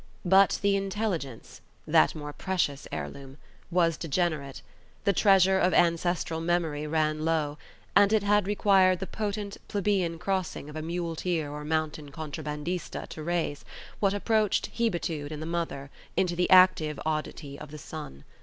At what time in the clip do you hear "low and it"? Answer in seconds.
7.23-8.23